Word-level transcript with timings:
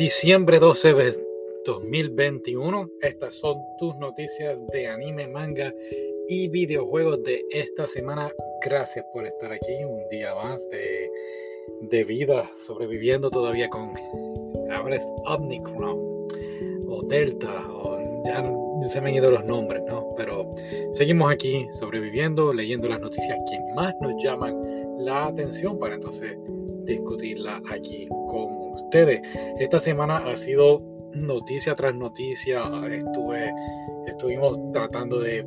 Diciembre 0.00 0.58
12 0.58 0.94
de 0.94 1.14
2021. 1.66 2.88
Estas 3.02 3.34
son 3.34 3.58
tus 3.78 3.94
noticias 3.96 4.56
de 4.72 4.88
anime, 4.88 5.28
manga 5.28 5.74
y 6.26 6.48
videojuegos 6.48 7.22
de 7.22 7.44
esta 7.50 7.86
semana. 7.86 8.32
Gracias 8.64 9.04
por 9.12 9.26
estar 9.26 9.52
aquí 9.52 9.84
un 9.84 10.08
día 10.08 10.34
más 10.34 10.66
de, 10.70 11.10
de 11.90 12.04
vida, 12.04 12.50
sobreviviendo 12.66 13.28
todavía 13.28 13.68
con 13.68 13.90
ahora 14.72 14.98
Omnicron 15.26 15.98
o 16.88 17.02
Delta 17.06 17.62
o 17.68 18.24
ya 18.24 18.42
se 18.88 19.02
me 19.02 19.10
han 19.10 19.16
ido 19.16 19.30
los 19.30 19.44
nombres, 19.44 19.82
¿no? 19.86 20.14
Pero 20.16 20.54
seguimos 20.92 21.30
aquí 21.30 21.66
sobreviviendo, 21.78 22.54
leyendo 22.54 22.88
las 22.88 23.00
noticias 23.00 23.38
que 23.50 23.74
más 23.74 23.94
nos 24.00 24.14
llaman 24.24 25.04
la 25.04 25.26
atención 25.26 25.78
para 25.78 25.96
entonces 25.96 26.38
discutirla 26.84 27.60
aquí 27.70 28.08
con 28.28 28.59
ustedes. 28.74 29.22
Esta 29.58 29.78
semana 29.78 30.18
ha 30.18 30.36
sido 30.36 30.82
noticia 31.14 31.74
tras 31.74 31.94
noticia. 31.94 32.64
Estuve, 32.90 33.52
estuvimos 34.06 34.58
tratando 34.72 35.20
de 35.20 35.46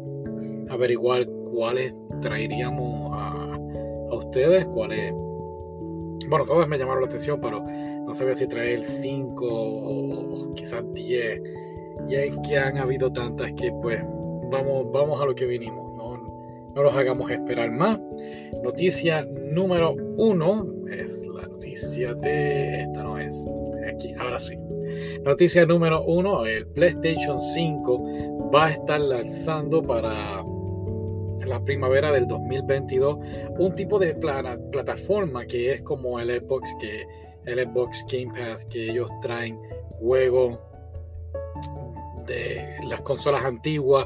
averiguar 0.70 1.28
cuáles 1.54 1.94
traeríamos 2.22 3.12
a, 3.14 3.58
a 4.12 4.16
ustedes, 4.16 4.66
cuáles. 4.66 5.14
Bueno, 6.30 6.46
todas 6.46 6.68
me 6.68 6.78
llamaron 6.78 7.02
la 7.02 7.08
atención, 7.08 7.40
pero 7.42 7.62
no 8.06 8.14
sabía 8.14 8.36
si 8.36 8.48
traer 8.48 8.84
5 8.84 9.46
o 9.46 10.54
quizás 10.56 10.84
10. 10.94 11.42
Y 12.10 12.16
es 12.16 12.38
que 12.48 12.58
han 12.58 12.78
habido 12.78 13.12
tantas 13.12 13.54
que 13.54 13.72
pues 13.82 14.02
vamos, 14.52 14.92
vamos 14.92 15.22
a 15.22 15.26
lo 15.26 15.36
que 15.36 15.46
vinimos. 15.46 15.96
No, 15.96 16.18
no 16.76 16.84
los 16.84 16.96
hagamos 16.96 17.30
esperar 17.32 17.72
más. 17.72 18.00
Noticia 18.64 19.26
número 19.52 19.96
uno 20.18 20.68
es 20.92 21.23
noticia 21.74 22.14
de... 22.14 22.82
Esta 22.82 23.04
no 23.04 23.18
es. 23.18 23.46
Aquí, 23.92 24.14
ahora 24.20 24.40
sí. 24.40 24.58
Noticia 25.24 25.66
número 25.66 26.04
uno, 26.04 26.46
el 26.46 26.68
PlayStation 26.68 27.40
5 27.40 28.52
va 28.54 28.68
a 28.68 28.72
estar 28.72 29.00
lanzando 29.00 29.82
para 29.82 30.44
la 31.48 31.60
primavera 31.66 32.12
del 32.12 32.28
2022 32.28 33.18
un 33.58 33.76
tipo 33.76 33.98
de 33.98 34.14
plataforma 34.14 35.46
que 35.46 35.74
es 35.74 35.82
como 35.82 36.20
el 36.20 36.30
Xbox, 36.42 36.70
que 36.80 37.06
el 37.46 37.60
Xbox 37.60 38.06
Game 38.10 38.32
Pass, 38.34 38.66
que 38.66 38.92
ellos 38.92 39.10
traen 39.22 39.60
juegos 40.00 40.60
de 42.28 42.76
las 42.86 43.02
consolas 43.02 43.44
antiguas 43.44 44.06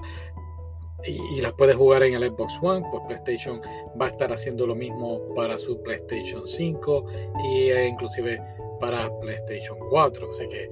y, 1.08 1.42
las 1.42 1.54
puedes 1.54 1.76
jugar 1.76 2.04
en 2.04 2.16
el 2.16 2.30
Xbox 2.30 2.60
One, 2.62 2.86
pues 2.92 3.04
PlayStation 3.08 3.62
va 4.00 4.08
a 4.08 4.10
estar 4.10 4.32
haciendo 4.32 4.68
lo 4.68 4.76
mismo 4.76 5.22
para 5.36 5.58
su 5.58 5.82
PlayStation 5.82 6.46
5 6.46 7.06
e 7.46 7.88
inclusive 7.88 8.42
para 8.80 9.10
PlayStation 9.20 9.78
4. 9.90 10.30
Así 10.30 10.48
que 10.50 10.70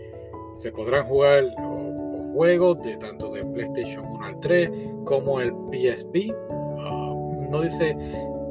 se 0.53 0.71
podrán 0.71 1.05
jugar 1.07 1.43
juegos 2.33 2.81
de 2.83 2.97
tanto 2.97 3.31
de 3.31 3.45
PlayStation 3.45 4.05
1 4.05 4.25
al 4.25 4.39
3 4.39 4.69
como 5.05 5.39
el 5.39 5.51
PSP. 5.71 6.33
Ah, 6.79 7.13
no 7.49 7.61
dice 7.61 7.95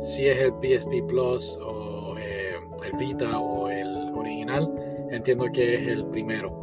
si 0.01 0.27
es 0.27 0.39
el 0.39 0.53
PSP 0.61 1.07
Plus 1.07 1.59
o 1.63 2.17
eh, 2.19 2.57
el 2.85 2.93
Vita 2.99 3.39
o 3.39 3.69
el 3.69 4.13
original. 4.15 4.71
Entiendo 5.11 5.47
que 5.53 5.75
es 5.75 5.87
el 5.87 6.07
primero. 6.07 6.61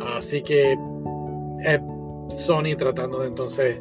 Así 0.00 0.42
que 0.42 0.76
Sony 2.28 2.76
tratando 2.76 3.20
de 3.20 3.28
entonces 3.28 3.80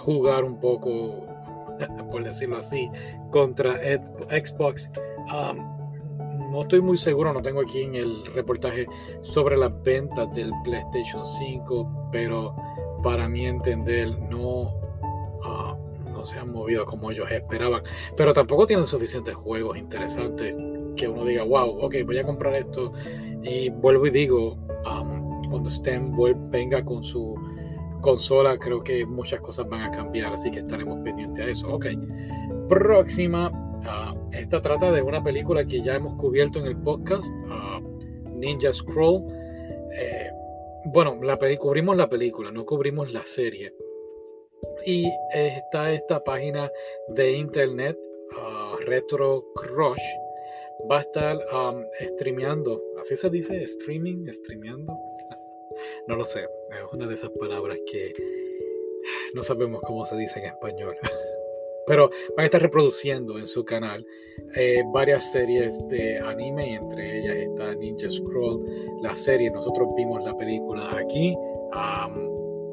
jugar 0.00 0.44
un 0.44 0.58
poco, 0.58 1.26
por 2.10 2.24
decirlo 2.24 2.56
así, 2.56 2.90
contra 3.30 3.78
Xbox. 4.30 4.90
no 6.50 6.62
estoy 6.62 6.80
muy 6.80 6.98
seguro, 6.98 7.32
no 7.32 7.42
tengo 7.42 7.60
aquí 7.60 7.82
en 7.82 7.94
el 7.94 8.24
reportaje 8.26 8.86
sobre 9.22 9.56
las 9.56 9.70
ventas 9.82 10.32
del 10.34 10.52
PlayStation 10.64 11.26
5, 11.26 12.08
pero 12.12 12.54
para 13.02 13.28
mi 13.28 13.46
entender 13.46 14.18
no, 14.30 14.74
ah, 15.44 15.76
no 16.12 16.24
se 16.24 16.38
han 16.38 16.52
movido 16.52 16.84
como 16.86 17.10
ellos 17.10 17.30
esperaban. 17.30 17.82
Pero 18.16 18.32
tampoco 18.32 18.66
tienen 18.66 18.84
suficientes 18.84 19.34
juegos 19.34 19.78
interesantes 19.78 20.54
que 20.96 21.08
uno 21.08 21.24
diga, 21.24 21.44
wow, 21.44 21.84
ok, 21.84 21.96
voy 22.04 22.18
a 22.18 22.24
comprar 22.24 22.54
esto. 22.54 22.92
Y 23.42 23.70
vuelvo 23.70 24.06
y 24.06 24.10
digo, 24.10 24.56
cuando 25.50 25.70
STEM 25.70 26.14
venga 26.50 26.84
con 26.84 27.02
su 27.02 27.34
consola, 28.00 28.58
creo 28.58 28.82
que 28.82 29.04
muchas 29.06 29.40
cosas 29.40 29.68
van 29.68 29.82
a 29.82 29.90
cambiar, 29.90 30.32
así 30.32 30.50
que 30.50 30.60
estaremos 30.60 31.00
pendientes 31.00 31.44
a 31.44 31.48
eso. 31.48 31.68
Ok, 31.72 31.86
próxima. 32.68 33.50
Ah, 33.84 34.14
esta 34.32 34.60
trata 34.60 34.92
de 34.92 35.00
una 35.00 35.22
película 35.22 35.64
que 35.64 35.80
ya 35.80 35.94
hemos 35.94 36.14
cubierto 36.14 36.58
en 36.58 36.66
el 36.66 36.76
podcast, 36.76 37.26
ah, 37.48 37.80
Ninja 38.34 38.72
Scroll. 38.72 39.24
Eh, 39.92 40.30
bueno, 40.86 41.18
la 41.22 41.38
cubrimos 41.58 41.96
la 41.96 42.08
película, 42.08 42.50
no 42.50 42.64
cubrimos 42.64 43.12
la 43.12 43.22
serie. 43.24 43.74
Y 44.86 45.10
está 45.34 45.92
esta 45.92 46.22
página 46.22 46.70
de 47.08 47.32
internet, 47.32 47.98
uh, 48.32 48.76
Retro 48.86 49.44
Crush, 49.54 50.02
va 50.90 50.98
a 50.98 51.00
estar 51.00 51.36
um, 51.52 51.84
streameando, 52.00 52.82
así 52.98 53.16
se 53.16 53.28
dice, 53.30 53.64
streaming, 53.64 54.26
streameando, 54.32 54.96
no 56.06 56.16
lo 56.16 56.24
sé, 56.24 56.40
es 56.40 56.92
una 56.92 57.06
de 57.06 57.14
esas 57.14 57.30
palabras 57.30 57.78
que 57.90 58.12
no 59.34 59.42
sabemos 59.42 59.80
cómo 59.82 60.04
se 60.04 60.16
dice 60.16 60.40
en 60.40 60.46
español. 60.46 60.96
Pero 61.86 62.10
van 62.36 62.44
a 62.44 62.44
estar 62.44 62.62
reproduciendo 62.62 63.38
en 63.38 63.48
su 63.48 63.64
canal 63.64 64.06
eh, 64.54 64.82
varias 64.92 65.32
series 65.32 65.86
de 65.88 66.18
anime 66.18 66.74
entre 66.74 67.18
ellas 67.18 67.36
está 67.36 67.74
Ninja 67.74 68.10
Scroll, 68.10 68.64
la 69.02 69.14
serie. 69.14 69.50
Nosotros 69.50 69.88
vimos 69.96 70.22
la 70.24 70.36
película 70.36 70.96
aquí. 70.96 71.36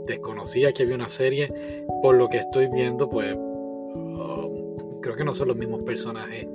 desconocía 0.06 0.72
que 0.72 0.84
había 0.84 0.96
una 0.96 1.09
serie. 1.09 1.50
Por 2.02 2.16
lo 2.16 2.28
que 2.28 2.38
estoy 2.38 2.68
viendo, 2.68 3.09
pues 3.09 3.34
um, 3.34 5.02
creo 5.02 5.16
que 5.16 5.24
no 5.24 5.34
son 5.34 5.50
los 5.50 5.58
mismos 5.58 5.81
personajes 5.84 6.47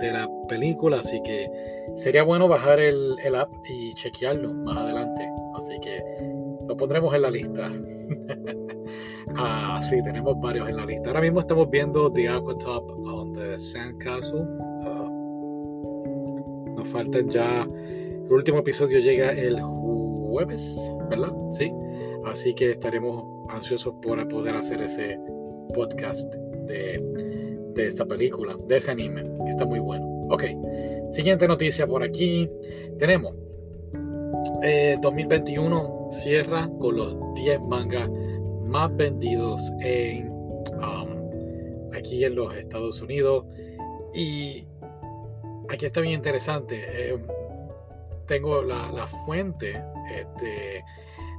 de 0.00 0.12
la 0.12 0.28
película. 0.48 1.00
Así 1.00 1.20
que 1.22 1.48
sería 1.96 2.22
bueno 2.22 2.48
bajar 2.48 2.80
el 2.80 3.34
app 3.34 3.50
y 3.68 3.94
chequearlo 3.94 4.52
más 4.52 4.76
adelante. 4.78 5.35
Así 5.56 5.80
que 5.80 6.02
lo 6.66 6.76
pondremos 6.76 7.14
en 7.14 7.22
la 7.22 7.30
lista. 7.30 7.70
ah, 9.36 9.80
sí, 9.88 10.02
tenemos 10.02 10.38
varios 10.40 10.68
en 10.68 10.76
la 10.76 10.84
lista. 10.84 11.08
Ahora 11.08 11.22
mismo 11.22 11.40
estamos 11.40 11.70
viendo 11.70 12.12
The 12.12 12.28
Aqua 12.28 12.58
Top 12.58 12.90
on 13.06 13.32
the 13.32 13.56
Sandcastle. 13.58 14.40
Uh, 14.40 15.14
nos 16.76 16.88
faltan 16.88 17.28
ya. 17.28 17.62
El 17.62 18.32
último 18.32 18.58
episodio 18.58 18.98
llega 18.98 19.30
el 19.30 19.60
jueves, 19.62 20.76
¿verdad? 21.08 21.32
Sí. 21.50 21.72
Así 22.26 22.54
que 22.54 22.72
estaremos 22.72 23.24
ansiosos 23.50 23.94
por 24.02 24.26
poder 24.28 24.56
hacer 24.56 24.82
ese 24.82 25.18
podcast 25.72 26.34
de, 26.66 26.98
de 27.74 27.86
esta 27.86 28.04
película, 28.04 28.56
de 28.66 28.76
ese 28.78 28.90
anime, 28.90 29.22
que 29.22 29.50
está 29.50 29.64
muy 29.64 29.78
bueno. 29.78 30.04
Ok, 30.28 30.42
siguiente 31.12 31.46
noticia 31.46 31.86
por 31.86 32.02
aquí. 32.02 32.50
Tenemos 32.98 33.32
2021 35.00 36.10
eh, 36.10 36.14
cierra 36.14 36.68
con 36.80 36.96
los 36.96 37.34
10 37.34 37.60
mangas 37.62 38.08
más 38.64 38.94
vendidos 38.96 39.60
en, 39.80 40.28
um, 40.28 41.92
aquí 41.94 42.24
en 42.24 42.34
los 42.34 42.54
Estados 42.54 43.00
Unidos. 43.00 43.44
Y 44.14 44.66
aquí 45.70 45.86
está 45.86 46.00
bien 46.00 46.14
interesante. 46.14 46.82
Eh, 46.88 47.18
tengo 48.26 48.62
la, 48.62 49.06
fuente 49.24 49.82
este, 50.12 50.84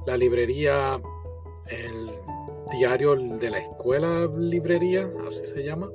la 0.06 0.16
librería, 0.16 1.00
el 1.66 2.10
diario 2.70 3.14
de 3.16 3.50
la 3.50 3.58
escuela 3.58 4.28
librería, 4.38 5.08
así 5.28 5.46
se 5.46 5.64
llama. 5.64 5.90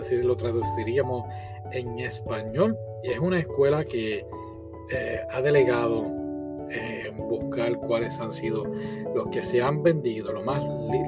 Así 0.00 0.16
lo 0.22 0.36
traduciríamos 0.36 1.24
en 1.72 1.98
español. 1.98 2.76
Y 3.02 3.10
es 3.10 3.18
una 3.18 3.38
escuela 3.38 3.84
que 3.84 4.24
eh, 4.92 5.20
ha 5.30 5.40
delegado 5.40 6.19
eh, 6.70 7.12
buscar 7.16 7.76
cuáles 7.78 8.18
han 8.20 8.30
sido 8.30 8.64
los 9.14 9.28
que 9.28 9.42
se 9.42 9.60
han 9.60 9.82
vendido, 9.82 10.32
los 10.32 10.44
más 10.44 10.64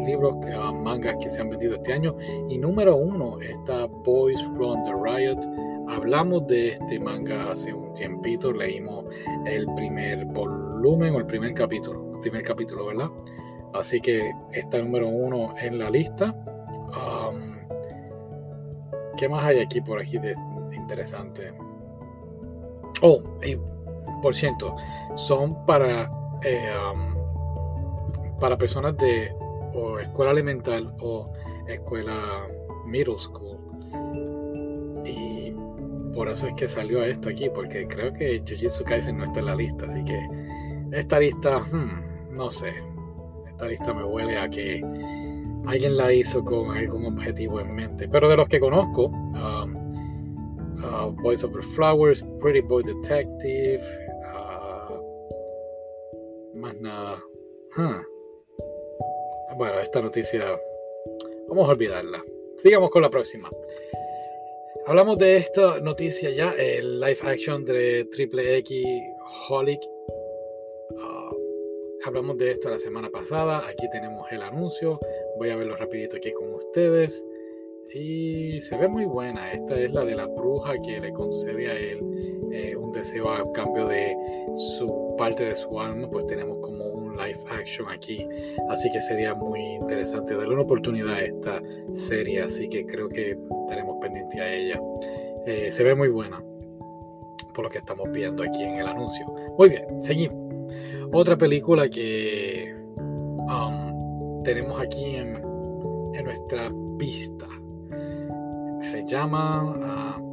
libros, 0.06 0.37
que, 0.44 0.53
ah, 0.53 0.73
mangas 0.73 1.17
que 1.23 1.31
se 1.31 1.41
han 1.41 1.50
vendido 1.50 1.76
este 1.76 1.93
año. 1.93 2.17
Y 2.49 2.59
número 2.59 2.97
uno 2.97 3.41
está 3.41 3.87
Boys 3.87 4.44
Run 4.55 4.85
the 4.85 4.93
Riot. 4.93 5.41
Hablamos 5.88 6.47
de 6.47 6.70
este 6.70 6.99
manga 6.99 7.53
hace 7.53 7.73
un 7.73 7.93
tiempito, 7.94 8.53
leímos 8.53 9.05
el 9.47 9.67
primer 9.75 10.25
volumen 10.26 11.14
o 11.14 11.19
el 11.19 11.26
primer 11.26 11.55
capítulo, 11.55 12.15
el 12.15 12.20
primer 12.20 12.43
capítulo, 12.43 12.87
¿verdad? 12.87 13.11
Así 13.75 14.00
que 14.00 14.32
está 14.53 14.79
número 14.79 15.08
uno 15.08 15.55
en 15.61 15.79
la 15.79 15.91
lista. 15.91 16.35
¿Qué 19.17 19.29
más 19.29 19.44
hay 19.44 19.61
aquí 19.61 19.81
por 19.81 20.00
aquí 20.00 20.19
de, 20.19 20.35
interesante? 20.73 21.53
Oh, 23.03 23.23
y 23.44 23.56
son 25.17 25.67
para, 25.67 26.11
eh, 26.43 26.73
para 28.41 28.57
personas 28.57 28.97
de 28.97 29.33
escuela 30.01 30.33
elemental 30.33 30.95
o 31.01 31.33
escuela 31.69 32.47
middle 32.87 33.19
school. 33.19 33.59
Y 35.05 35.55
por 36.15 36.29
eso 36.29 36.47
es 36.47 36.55
que 36.55 36.69
salió 36.69 37.03
esto 37.05 37.29
aquí, 37.29 37.49
porque 37.51 37.87
creo 37.87 38.13
que 38.13 38.43
Jujutsu 38.47 38.85
Kaisen 38.85 39.19
no 39.19 39.25
está 39.25 39.41
en 39.41 39.47
la 39.47 39.57
lista, 39.57 39.87
así 39.87 40.05
que 40.05 40.19
esta 40.93 41.19
lista, 41.19 41.59
hmm, 41.59 42.37
no 42.37 42.51
sé, 42.51 42.73
esta 43.49 43.67
lista 43.67 43.95
me 43.95 44.05
huele 44.05 44.39
a 44.39 44.49
que 44.49 44.83
alguien 45.67 45.97
la 45.97 46.13
hizo 46.13 46.45
con 46.45 46.77
algún 46.77 47.07
objetivo 47.07 47.61
en 47.61 47.75
mente. 47.75 48.09
Pero 48.09 48.29
de 48.29 48.37
los 48.37 48.49
que 48.49 48.61
conozco, 48.61 49.07
um, 49.07 49.77
uh, 50.85 51.11
Boys 51.23 51.43
Over 51.45 51.63
Flowers, 51.63 52.25
Pretty 52.41 52.61
Boy 52.61 52.83
Detective, 52.83 53.83
más 56.62 56.81
nada. 56.81 57.25
Hmm. 57.76 58.03
Bueno, 59.56 59.81
esta 59.81 60.00
noticia, 60.00 60.56
vamos 61.49 61.69
a 61.69 61.73
olvidarla. 61.73 62.25
Sigamos 62.62 62.91
con 62.91 63.03
la 63.03 63.11
próxima. 63.11 63.50
Hablamos 64.87 65.19
de 65.19 65.38
esta 65.38 65.81
noticia 65.81 66.31
ya, 66.31 66.53
el 66.53 67.00
live 67.00 67.19
action 67.25 67.64
de 67.64 68.05
Triple 68.12 68.59
X 68.59 68.87
Holic. 69.49 69.81
Ah, 71.00 71.31
hablamos 72.05 72.38
de 72.38 72.53
esto 72.53 72.70
la 72.70 72.79
semana 72.79 73.11
pasada. 73.11 73.67
Aquí 73.69 73.91
tenemos 73.91 74.31
el 74.31 74.43
anuncio. 74.43 75.00
Voy 75.38 75.50
a 75.50 75.56
verlo 75.56 75.76
rapidito 75.76 76.17
aquí 76.17 76.32
con 76.32 76.55
ustedes. 76.55 77.25
Y 77.93 78.61
se 78.61 78.76
ve 78.76 78.87
muy 78.87 79.05
buena. 79.05 79.53
Esta 79.53 79.79
es 79.81 79.93
la 79.93 80.05
de 80.05 80.15
la 80.15 80.26
bruja 80.26 80.75
que 80.81 81.00
le 81.00 81.12
concede 81.12 81.69
a 81.69 81.76
él 81.76 82.31
eh, 82.53 82.77
un 82.77 82.93
deseo 82.93 83.31
a 83.31 83.51
cambio 83.53 83.87
de 83.87 84.17
su 84.55 85.15
parte 85.17 85.45
de 85.45 85.57
su 85.57 85.81
alma. 85.81 86.09
Pues 86.11 86.27
tenemos 86.27 86.59
como 86.61 86.85
un 86.87 87.17
live 87.17 87.41
action 87.51 87.89
aquí. 87.89 88.27
Así 88.69 88.91
que 88.91 89.01
sería 89.01 89.35
muy 89.35 89.61
interesante 89.61 90.37
darle 90.37 90.55
una 90.55 90.63
oportunidad 90.63 91.15
a 91.15 91.21
esta 91.23 91.63
serie. 91.93 92.43
Así 92.43 92.69
que 92.69 92.85
creo 92.87 93.09
que 93.09 93.39
estaremos 93.63 93.97
pendientes 94.01 94.41
a 94.41 94.53
ella. 94.53 94.81
Eh, 95.47 95.71
se 95.71 95.83
ve 95.83 95.95
muy 95.95 96.09
buena 96.09 96.43
por 97.55 97.65
lo 97.65 97.71
que 97.71 97.79
estamos 97.79 98.11
viendo 98.13 98.43
aquí 98.43 98.63
en 98.63 98.77
el 98.77 98.87
anuncio. 98.87 99.27
Muy 99.59 99.69
bien, 99.69 100.03
seguimos. 100.03 100.39
Otra 101.13 101.37
película 101.37 101.89
que 101.89 102.75
um, 102.97 104.43
tenemos 104.43 104.81
aquí 104.81 105.17
en, 105.17 105.37
en 106.15 106.25
nuestra 106.25 106.73
pista 106.99 107.47
se 108.81 109.05
llama 109.07 110.19
uh, 110.19 110.31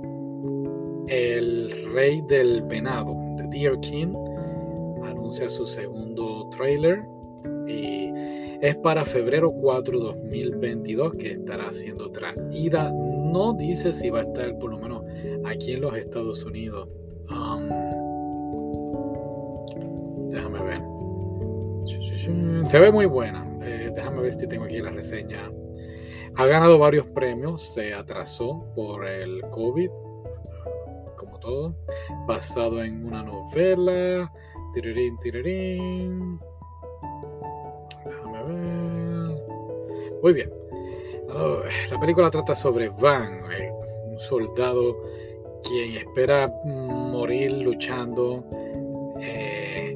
El 1.10 1.72
Rey 1.94 2.22
del 2.28 2.62
Venado, 2.64 3.16
The 3.38 3.48
Deer 3.48 3.80
King. 3.80 4.14
Anuncia 5.04 5.50
su 5.50 5.66
segundo 5.66 6.48
trailer 6.56 7.04
y 7.68 8.12
es 8.62 8.76
para 8.78 9.06
febrero 9.06 9.52
4 9.52 10.00
2022 10.00 11.16
que 11.16 11.32
estará 11.32 11.72
siendo 11.72 12.12
traída. 12.12 12.92
No 12.92 13.54
dice 13.54 13.92
si 13.92 14.10
va 14.10 14.20
a 14.20 14.24
estar 14.24 14.58
por 14.60 14.72
lo 14.72 14.78
menos 14.78 15.04
aquí 15.46 15.74
en 15.74 15.82
los 15.82 15.96
Estados 15.96 16.44
Unidos. 16.46 16.88
Um, 17.32 17.70
déjame 20.30 20.62
ver. 20.64 20.82
Se 22.68 22.80
ve 22.80 22.92
muy 22.92 23.08
buena. 23.08 23.48
Eh, 23.64 23.92
déjame 23.96 24.22
ver 24.22 24.34
si 24.36 24.48
tengo 24.48 24.66
aquí 24.66 24.78
la 24.80 24.92
reseña. 24.92 25.52
Ha 26.36 26.46
ganado 26.46 26.78
varios 26.78 27.08
premios, 27.08 27.64
se 27.74 27.94
atrasó 27.94 28.64
por 28.76 29.08
el 29.08 29.42
COVID, 29.50 29.90
todo, 31.40 31.76
basado 32.28 32.84
en 32.84 33.06
una 33.06 33.24
novela. 33.24 34.32
Tirirín, 34.74 35.18
tirirín. 35.20 36.40
Déjame 38.06 38.44
ver. 38.44 40.20
Muy 40.22 40.34
bien. 40.34 40.50
La 41.92 42.00
película 42.00 42.32
trata 42.32 42.56
sobre 42.56 42.90
Van, 42.90 43.44
un 44.06 44.18
soldado 44.18 44.98
quien 45.64 45.98
espera 45.98 46.52
morir 46.66 47.52
luchando 47.52 48.44
eh, 49.22 49.96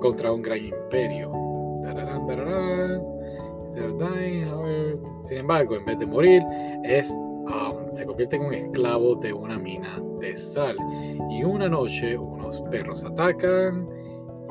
contra 0.00 0.32
un 0.32 0.42
gran 0.42 0.64
imperio. 0.64 1.30
Sin 5.24 5.38
embargo, 5.38 5.76
en 5.76 5.84
vez 5.84 5.98
de 5.98 6.06
morir, 6.06 6.42
es, 6.84 7.10
um, 7.10 7.92
se 7.92 8.04
convierte 8.04 8.36
en 8.36 8.42
un 8.42 8.54
esclavo 8.54 9.14
de 9.16 9.32
una 9.32 9.58
mina 9.58 10.02
de 10.20 10.36
sal. 10.36 10.76
Y 11.30 11.44
una 11.44 11.68
noche 11.68 12.16
unos 12.16 12.60
perros 12.70 13.04
atacan 13.04 13.88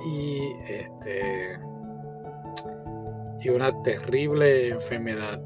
y 0.06 0.54
este 0.68 1.60
y 3.42 3.50
una 3.50 3.82
terrible 3.84 4.70
enfermedad 4.70 5.42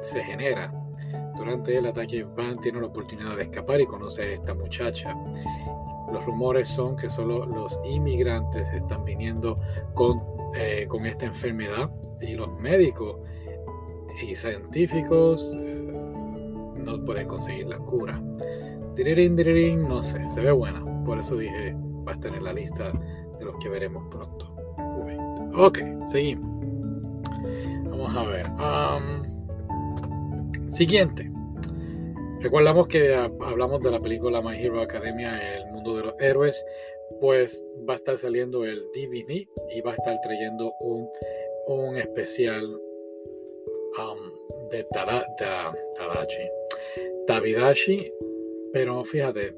se 0.00 0.22
genera. 0.22 0.72
Durante 1.36 1.76
el 1.76 1.86
ataque, 1.86 2.24
Van 2.24 2.58
tiene 2.60 2.80
la 2.80 2.86
oportunidad 2.86 3.36
de 3.36 3.42
escapar 3.42 3.80
y 3.80 3.86
conoce 3.86 4.22
a 4.22 4.26
esta 4.32 4.54
muchacha. 4.54 5.14
Los 6.10 6.24
rumores 6.24 6.68
son 6.68 6.96
que 6.96 7.10
solo 7.10 7.44
los 7.44 7.78
inmigrantes 7.84 8.72
están 8.72 9.04
viniendo 9.04 9.60
con, 9.94 10.22
eh, 10.54 10.86
con 10.88 11.04
esta 11.04 11.26
enfermedad 11.26 11.90
y 12.20 12.34
los 12.34 12.48
médicos 12.58 13.18
y 14.22 14.34
científicos 14.34 15.52
eh, 15.54 15.92
no 16.76 17.04
pueden 17.04 17.28
conseguir 17.28 17.66
la 17.66 17.78
cura. 17.78 18.20
No 19.88 20.02
sé, 20.02 20.28
se 20.28 20.40
ve 20.40 20.52
buena. 20.52 20.84
Por 21.04 21.18
eso 21.18 21.36
dije, 21.36 21.74
va 22.06 22.12
a 22.12 22.14
estar 22.14 22.34
en 22.34 22.44
la 22.44 22.52
lista 22.52 22.92
de 23.38 23.44
los 23.44 23.56
que 23.62 23.68
veremos 23.68 24.04
pronto. 24.10 24.54
Ok, 25.54 25.78
seguimos. 26.06 26.50
Vamos 27.84 28.14
a 28.14 28.24
ver. 28.24 28.46
siguiente. 30.68 31.30
Recordamos 32.40 32.88
que 32.88 33.14
hablamos 33.14 33.80
de 33.80 33.90
la 33.90 34.00
película 34.00 34.42
My 34.42 34.56
Hero 34.56 34.80
Academia, 34.80 35.56
El 35.56 35.66
mundo 35.72 35.96
de 35.96 36.04
los 36.04 36.14
héroes. 36.20 36.64
Pues 37.20 37.64
va 37.88 37.94
a 37.94 37.96
estar 37.96 38.18
saliendo 38.18 38.64
el 38.64 38.82
DVD 38.92 39.46
y 39.74 39.80
va 39.80 39.92
a 39.92 39.94
estar 39.94 40.20
trayendo 40.22 40.72
un, 40.80 41.08
un 41.68 41.96
especial 41.96 42.80
de 44.70 44.84
Tadachi. 44.84 46.48
Tabidashi. 47.26 48.12
Pero 48.76 49.02
fíjate, 49.04 49.56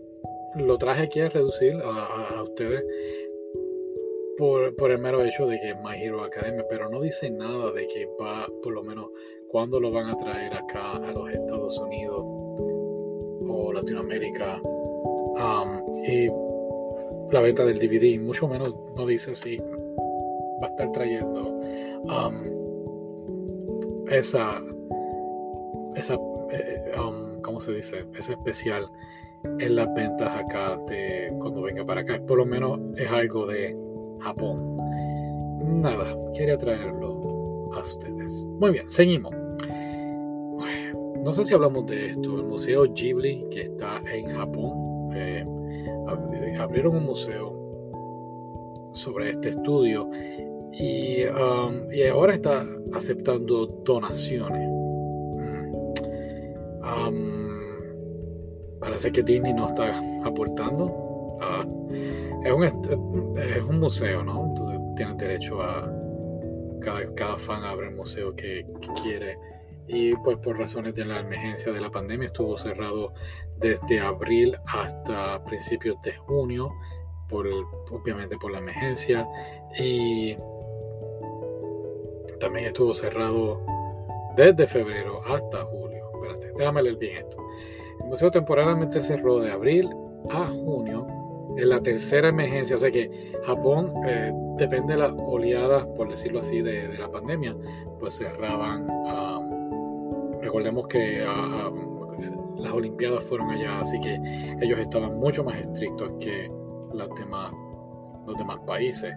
lo 0.55 0.79
traje 0.79 1.03
aquí 1.03 1.19
a 1.19 1.29
reducir 1.29 1.75
a, 1.83 2.41
ustedes 2.41 2.85
por, 4.37 4.77
por, 4.77 4.93
el 4.93 4.99
mero 4.99 5.25
hecho 5.25 5.45
de 5.49 5.59
que 5.59 5.71
es 5.71 5.77
My 5.83 6.01
Hero 6.01 6.23
Academia, 6.23 6.65
pero 6.71 6.89
no 6.89 7.01
dice 7.01 7.29
nada 7.29 7.73
de 7.73 7.85
que 7.89 8.07
va, 8.23 8.47
por 8.63 8.73
lo 8.73 8.85
menos, 8.85 9.11
cuándo 9.49 9.81
lo 9.81 9.91
van 9.91 10.07
a 10.07 10.17
traer 10.17 10.55
acá 10.55 10.99
a 10.99 11.13
los 11.13 11.29
Estados 11.31 11.77
Unidos 11.81 12.21
o 12.21 13.73
Latinoamérica. 13.75 14.63
y 16.07 16.29
la 17.33 17.41
venta 17.41 17.65
del 17.65 17.81
DVD, 17.81 18.21
mucho 18.21 18.47
menos 18.47 18.73
no 18.97 19.05
dice 19.05 19.35
si 19.35 19.57
va 19.59 20.69
a 20.69 20.71
estar 20.71 20.93
trayendo 20.93 21.61
esa, 24.13 24.63
esa 25.97 26.15
eh, 26.53 26.93
¿cómo 27.59 27.67
se 27.67 27.75
dice? 27.75 28.05
Ese 28.17 28.33
especial 28.35 28.89
en 29.59 29.75
las 29.75 29.93
ventas 29.93 30.33
acá 30.33 30.79
de 30.87 31.33
cuando 31.41 31.63
venga 31.63 31.85
para 31.85 32.03
acá. 32.03 32.21
Por 32.25 32.39
lo 32.39 32.47
menos 32.47 32.79
es 32.97 33.09
algo 33.09 33.47
de 33.47 33.77
Japón. 34.21 34.77
Nada, 35.81 36.15
quería 36.35 36.57
traerlo 36.57 37.21
a 37.73 37.81
ustedes. 37.81 38.49
Muy 38.61 38.71
bien, 38.71 38.89
seguimos. 38.89 39.35
No 41.25 41.33
sé 41.33 41.45
si 41.47 41.53
hablamos 41.53 41.87
de 41.87 42.11
esto. 42.11 42.37
El 42.37 42.45
Museo 42.45 42.85
Ghibli, 42.95 43.45
que 43.51 43.63
está 43.63 44.01
en 44.09 44.31
Japón, 44.31 45.11
eh, 45.17 45.45
abrieron 46.61 46.95
un 46.95 47.07
museo 47.07 47.57
sobre 48.93 49.31
este 49.31 49.49
estudio 49.49 50.09
y, 50.75 51.25
um, 51.25 51.93
y 51.93 52.05
ahora 52.05 52.35
está 52.35 52.65
aceptando 52.93 53.67
donaciones. 53.85 54.79
Parece 58.81 59.13
que 59.13 59.23
Disney 59.23 59.53
no 59.53 59.67
está 59.67 60.01
aportando. 60.25 61.39
Ah, 61.41 61.65
es, 62.45 62.53
un, 62.53 62.65
es 62.65 63.63
un 63.63 63.81
museo, 63.81 64.23
¿no? 64.25 64.47
Entonces 64.47 64.81
tienes 64.97 65.17
derecho 65.17 65.63
a. 65.63 65.93
Cada, 66.81 67.13
cada 67.15 67.39
fan 67.39 67.65
abre 67.65 67.89
el 67.89 67.95
museo 67.95 68.35
que, 68.35 68.65
quiere. 69.03 69.37
Y 69.89 70.15
pues 70.17 70.37
por 70.39 70.59
razones 70.59 70.95
de 70.95 71.05
la 71.05 71.21
emergencia 71.21 71.73
de 71.73 71.81
la 71.81 71.91
pandemia 71.91 72.27
estuvo 72.27 72.57
cerrado 72.59 73.13
desde 73.57 74.01
abril 74.01 74.57
hasta 74.67 75.43
principios 75.45 76.01
de 76.03 76.15
junio, 76.15 76.71
por 77.29 77.47
obviamente 77.91 78.37
por 78.37 78.53
la 78.53 78.59
emergencia. 78.59 79.27
Y 79.79 80.37
también 82.39 82.67
estuvo 82.67 82.95
cerrado 82.95 83.61
desde 84.37 84.67
febrero 84.67 85.23
hasta 85.27 85.65
julio. 85.65 86.11
Espérate, 86.15 86.53
déjame 86.57 86.83
leer 86.83 86.97
bien 86.97 87.17
esto. 87.19 87.48
El 88.01 88.07
museo 88.09 88.31
temporalmente 88.31 89.03
cerró 89.03 89.41
de 89.41 89.51
abril 89.51 89.89
a 90.31 90.47
junio 90.49 91.07
en 91.57 91.69
la 91.69 91.81
tercera 91.81 92.29
emergencia, 92.29 92.77
o 92.77 92.79
sea 92.79 92.91
que 92.91 93.33
Japón, 93.45 93.93
eh, 94.07 94.33
depende 94.57 94.95
de 94.95 95.01
las 95.01 95.13
oleadas, 95.13 95.85
por 95.97 96.09
decirlo 96.09 96.41
así, 96.41 96.63
de, 96.63 96.97
la 96.99 97.11
pandemia, 97.11 97.57
pues 97.99 98.15
cerraban. 98.15 98.87
recordemos 100.41 100.87
que 100.87 101.25
las 102.59 102.73
Olimpiadas 102.73 103.25
fueron 103.25 103.51
allá, 103.51 103.81
así 103.81 103.99
que 104.01 104.21
ellos 104.61 104.79
estaban 104.79 105.17
mucho 105.19 105.45
más 105.45 105.59
estrictos 105.59 106.11
que 106.21 106.51
los 106.93 107.09
demás 107.17 108.61
países. 108.67 109.15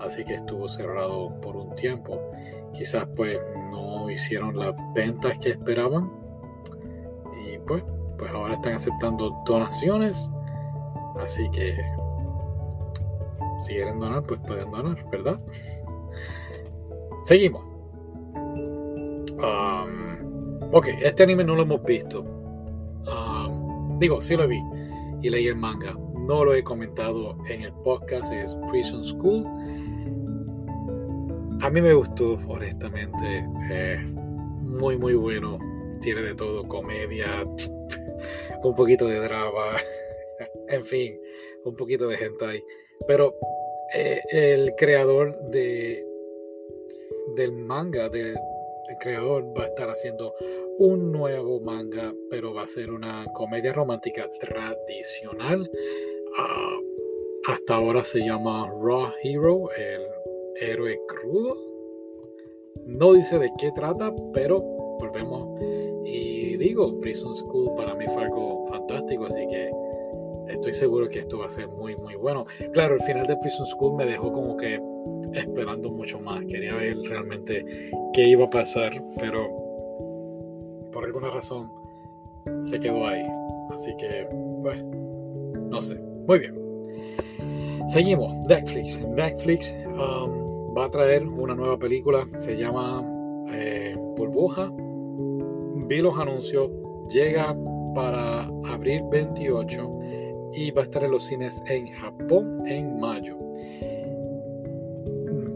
Así 0.00 0.24
que 0.24 0.34
estuvo 0.34 0.68
cerrado 0.68 1.40
por 1.40 1.56
un 1.56 1.74
tiempo. 1.74 2.20
Quizás 2.72 3.06
pues 3.16 3.38
no 3.70 4.10
hicieron 4.10 4.56
las 4.56 4.74
ventas 4.94 5.38
que 5.38 5.50
esperaban. 5.50 6.10
Y 7.46 7.58
pues, 7.58 7.82
pues 8.18 8.30
ahora 8.32 8.54
están 8.54 8.74
aceptando 8.74 9.34
donaciones. 9.46 10.30
Así 11.18 11.48
que 11.50 11.76
si 13.62 13.74
quieren 13.74 13.98
donar, 13.98 14.22
pues 14.22 14.40
pueden 14.46 14.70
donar, 14.70 15.04
¿verdad? 15.10 15.40
Seguimos. 17.24 17.62
Um, 19.38 20.72
ok, 20.72 20.88
este 21.02 21.22
anime 21.22 21.44
no 21.44 21.56
lo 21.56 21.62
hemos 21.62 21.82
visto. 21.84 22.20
Um, 22.20 23.98
digo, 23.98 24.20
sí 24.20 24.36
lo 24.36 24.46
vi 24.46 24.60
y 25.22 25.30
leí 25.30 25.46
el 25.48 25.56
manga. 25.56 25.94
No 26.28 26.44
lo 26.44 26.54
he 26.54 26.62
comentado 26.62 27.36
en 27.48 27.62
el 27.62 27.72
podcast, 27.84 28.32
es 28.32 28.56
Prison 28.70 29.04
School. 29.04 29.44
A 31.62 31.70
mí 31.70 31.80
me 31.80 31.94
gustó, 31.94 32.38
honestamente. 32.48 33.46
Eh, 33.70 34.04
muy, 34.62 34.96
muy 34.96 35.14
bueno. 35.14 35.58
Tiene 36.00 36.20
de 36.22 36.34
todo, 36.34 36.66
comedia, 36.68 37.44
un 38.62 38.74
poquito 38.74 39.06
de 39.06 39.18
drama, 39.20 39.76
en 40.68 40.84
fin, 40.84 41.20
un 41.64 41.76
poquito 41.76 42.08
de 42.08 42.16
hentai. 42.16 42.62
Pero 43.06 43.34
eh, 43.94 44.20
el 44.32 44.74
creador 44.76 45.38
de 45.50 46.06
del 47.34 47.52
manga, 47.52 48.08
de, 48.08 48.30
el 48.30 48.96
creador 49.00 49.44
va 49.56 49.64
a 49.64 49.66
estar 49.66 49.88
haciendo 49.90 50.34
un 50.78 51.12
nuevo 51.12 51.60
manga, 51.60 52.14
pero 52.30 52.54
va 52.54 52.62
a 52.62 52.66
ser 52.66 52.90
una 52.90 53.24
comedia 53.34 53.72
romántica 53.72 54.30
tradicional. 54.40 55.70
Ah, 56.38 56.78
hasta 57.48 57.76
ahora 57.76 58.04
se 58.04 58.20
llama 58.20 58.68
Raw 58.68 59.10
Hero, 59.22 59.70
el 59.76 60.02
héroe 60.60 61.00
crudo. 61.06 61.56
No 62.86 63.14
dice 63.14 63.38
de 63.38 63.50
qué 63.58 63.70
trata, 63.72 64.12
pero 64.32 64.60
volvemos. 64.60 65.60
Digo, 66.66 67.00
Prison 67.00 67.32
School 67.32 67.76
para 67.76 67.94
mí 67.94 68.06
fue 68.06 68.24
algo 68.24 68.66
fantástico, 68.66 69.26
así 69.26 69.46
que 69.46 69.70
estoy 70.48 70.72
seguro 70.72 71.08
que 71.08 71.20
esto 71.20 71.38
va 71.38 71.46
a 71.46 71.48
ser 71.48 71.68
muy, 71.68 71.94
muy 71.94 72.16
bueno. 72.16 72.44
Claro, 72.72 72.94
el 72.94 73.00
final 73.02 73.24
de 73.24 73.36
Prison 73.36 73.66
School 73.66 73.94
me 73.94 74.04
dejó 74.04 74.32
como 74.32 74.56
que 74.56 74.80
esperando 75.32 75.90
mucho 75.90 76.18
más. 76.18 76.44
Quería 76.46 76.74
ver 76.74 76.96
realmente 77.04 77.64
qué 78.12 78.28
iba 78.30 78.46
a 78.46 78.50
pasar, 78.50 79.00
pero 79.16 79.48
por 80.92 81.04
alguna 81.04 81.30
razón 81.30 81.70
se 82.62 82.80
quedó 82.80 83.06
ahí. 83.06 83.22
Así 83.70 83.96
que, 83.98 84.26
pues, 84.64 84.82
no 85.70 85.80
sé. 85.80 85.94
Muy 86.26 86.40
bien. 86.40 86.54
Seguimos. 87.86 88.34
Netflix. 88.48 89.06
Netflix 89.06 89.72
um, 89.86 90.76
va 90.76 90.86
a 90.86 90.90
traer 90.90 91.28
una 91.28 91.54
nueva 91.54 91.78
película. 91.78 92.26
Se 92.38 92.56
llama 92.56 93.04
eh, 93.52 93.94
Burbuja. 94.16 94.68
Vi 95.86 95.98
los 95.98 96.18
anuncios. 96.18 96.70
Llega 97.10 97.56
para 97.94 98.42
abril 98.66 99.02
28 99.10 99.96
y 100.54 100.70
va 100.70 100.82
a 100.82 100.84
estar 100.84 101.04
en 101.04 101.10
los 101.10 101.24
cines 101.24 101.62
en 101.66 101.86
Japón 101.88 102.66
en 102.66 102.98
mayo. 102.98 103.36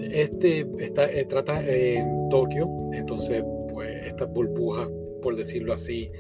Este 0.01 0.67
está, 0.79 1.11
eh, 1.11 1.25
trata 1.25 1.65
en 1.65 2.29
Tokio, 2.31 2.69
entonces 2.93 3.45
pues 3.73 4.07
estas 4.07 4.33
burbujas, 4.33 4.89
por 5.23 5.37
decirlo 5.37 5.73
así, 5.73 6.11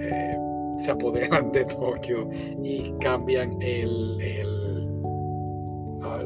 eh, 0.00 0.36
se 0.78 0.90
apoderan 0.90 1.50
de 1.52 1.64
Tokio 1.64 2.28
y 2.62 2.92
cambian 3.00 3.60
el, 3.62 4.18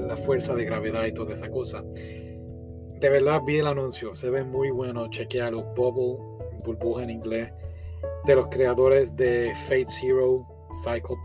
la 0.07 0.17
fuerza 0.17 0.55
de 0.55 0.65
gravedad 0.65 1.05
y 1.07 1.13
toda 1.13 1.35
esa 1.35 1.51
cosa. 1.51 1.85
De 3.01 3.11
verdad 3.11 3.43
vi 3.47 3.59
el 3.59 3.67
anuncio, 3.67 4.15
se 4.15 4.31
ve 4.31 4.43
muy 4.43 4.71
bueno, 4.71 5.09
chequealo, 5.11 5.63
Bubble, 5.75 6.36
burbuja 6.67 7.05
en 7.05 7.11
inglés, 7.11 7.53
de 8.27 8.35
los 8.35 8.49
creadores 8.49 9.17
de 9.17 9.55
Fate 9.67 9.87
Zero, 9.87 10.47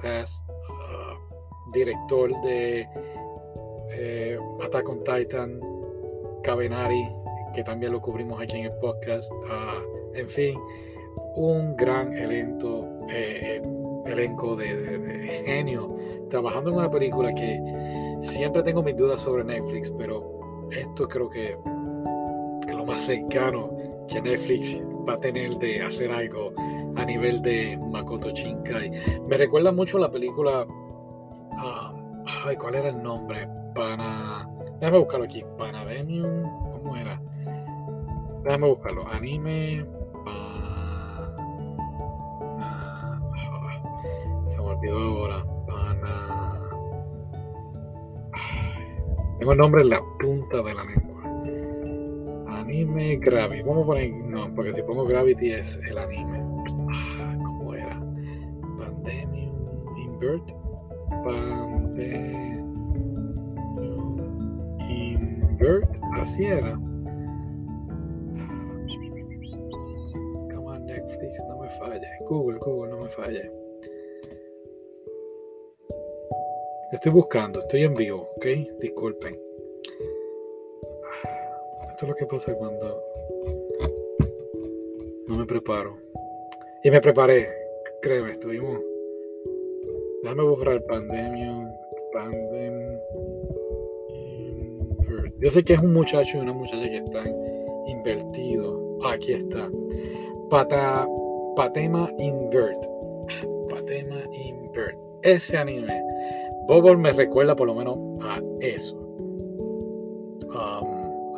Pass, 0.02 0.42
ah, 0.70 1.18
director 1.74 2.30
de 2.42 2.88
eh, 3.90 4.40
Attack 4.64 4.88
on 4.88 5.04
Titan, 5.04 5.60
Cabenari, 6.44 7.08
que 7.54 7.64
también 7.64 7.92
lo 7.92 8.02
cubrimos 8.02 8.42
aquí 8.42 8.60
en 8.60 8.66
el 8.66 8.74
podcast. 8.80 9.32
Ah, 9.50 9.82
en 10.14 10.28
fin, 10.28 10.58
un 11.36 11.76
gran 11.76 12.14
elenco, 12.14 12.88
eh, 13.10 13.62
elenco 14.06 14.56
de, 14.56 15.44
genio 15.46 15.96
trabajando 16.30 16.70
en 16.70 16.78
una 16.78 16.90
película 16.90 17.34
que 17.34 17.60
siempre 18.22 18.64
tengo 18.64 18.82
mis 18.82 18.96
dudas 18.96 19.22
sobre 19.22 19.44
Netflix, 19.44 19.92
pero 19.98 20.70
esto 20.72 21.08
creo 21.08 21.30
que 21.30 21.58
es 22.68 22.76
lo 22.76 22.86
más 22.86 23.02
cercano 23.02 23.70
que 24.08 24.22
Netflix 24.22 24.82
va 25.08 25.14
a 25.14 25.20
tener 25.20 25.58
de 25.58 25.82
hacer 25.82 26.12
algo 26.12 26.54
a 26.96 27.06
nivel 27.06 27.42
de 27.42 27.78
Makoto 27.78 28.32
Shinkai. 28.32 28.92
Me 29.28 29.38
recuerda 29.38 29.72
mucho 29.72 29.98
la 29.98 30.12
película. 30.12 30.66
Ah, 31.58 31.94
ay, 32.46 32.56
¿cuál 32.56 32.76
era 32.76 32.90
el 32.90 33.02
nombre? 33.02 33.48
Para 33.74 34.48
Déjame 34.82 34.98
buscarlo 34.98 35.26
aquí. 35.26 35.46
Panademium. 35.60 36.44
¿Cómo 36.72 36.96
era? 36.98 37.22
Déjame 38.44 38.68
buscarlo. 38.68 39.08
Anime. 39.08 39.86
se 44.46 44.58
me 44.58 44.64
olvidó 44.64 44.98
ahora. 44.98 45.46
Pana. 45.68 46.70
Tengo 49.38 49.52
el 49.52 49.58
nombre 49.60 49.82
en 49.84 49.90
la 49.90 50.02
punta 50.20 50.64
de 50.64 50.74
la 50.74 50.84
lengua. 50.84 51.11
Anime 52.72 53.18
Gravity. 53.18 53.64
Vamos 53.64 53.84
a 53.84 53.86
poner. 53.86 54.14
No, 54.14 54.54
porque 54.56 54.74
si 54.74 54.82
pongo 54.82 55.04
Gravity 55.06 55.52
es 55.52 55.78
el 55.90 55.98
anime. 55.98 56.40
¿Cómo 56.70 57.74
era? 57.74 58.02
Pandemium 58.78 59.98
Invert. 59.98 60.54
Pandemium. 61.10 62.72
así 66.14 66.46
era. 66.46 66.72
Come 70.54 70.66
on, 70.66 70.86
Netflix, 70.86 71.44
no 71.50 71.60
me 71.60 71.70
falle. 71.72 72.08
Google, 72.30 72.58
Google, 72.60 72.92
no 72.92 73.04
me 73.04 73.10
falle. 73.10 73.52
Estoy 76.94 77.12
buscando, 77.12 77.60
estoy 77.60 77.84
en 77.84 77.96
vivo, 77.96 78.30
¿ok? 78.38 78.46
Disculpen. 78.80 79.51
Esto 82.02 82.14
es 82.14 82.20
lo 82.20 82.28
que 82.28 82.36
pasa 82.36 82.56
cuando 82.56 83.04
no 85.28 85.38
me 85.38 85.46
preparo. 85.46 85.98
Y 86.84 86.90
me 86.90 87.00
preparé, 87.00 87.48
créeme, 88.02 88.32
estuvimos. 88.32 88.80
Déjame 90.24 90.42
borrar 90.42 90.84
pandemia, 90.86 91.72
pandem. 92.12 92.74
Yo 95.42 95.52
sé 95.52 95.64
que 95.64 95.74
es 95.74 95.82
un 95.84 95.94
muchacho 95.94 96.40
y 96.40 96.42
una 96.42 96.54
muchacha 96.54 96.90
que 96.90 96.98
están 96.98 97.28
invertidos. 97.86 98.82
aquí 99.06 99.34
está. 99.34 99.70
Pata, 100.50 101.08
Patema 101.56 102.12
Invert. 102.18 102.84
Patema 103.70 104.24
Invert. 104.34 104.98
Ese 105.22 105.56
anime. 105.56 106.02
Bobble 106.68 106.98
me 106.98 107.14
recuerda 107.14 107.56
por 107.56 107.68
lo 107.68 107.76
menos 107.76 108.00
a 108.24 108.42
eso. 108.60 109.01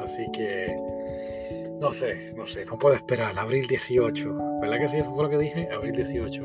Así 0.04 0.26
que 0.34 0.76
no 1.80 1.92
sé, 1.92 2.34
no 2.36 2.46
sé, 2.46 2.66
no 2.66 2.78
puedo 2.78 2.96
esperar. 2.96 3.38
Abril 3.38 3.68
18. 3.68 4.34
¿Verdad 4.62 4.80
que 4.80 4.88
sí? 4.90 4.98
Eso 4.98 5.14
fue 5.14 5.24
lo 5.24 5.30
que 5.30 5.38
dije. 5.38 5.70
Abril 5.70 5.94
18. 5.94 6.42